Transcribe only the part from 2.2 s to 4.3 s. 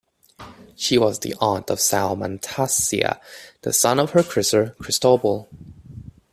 Taseer, the son of her